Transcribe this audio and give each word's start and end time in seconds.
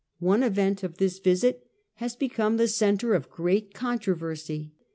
One 0.17 0.41
event 0.41 0.81
of 0.81 0.97
this 0.97 1.19
visit 1.19 1.63
has 1.97 2.15
become 2.15 2.57
the 2.57 2.67
centre 2.67 3.13
of 3.13 3.29
great 3.29 3.75
controversy. 3.75 4.73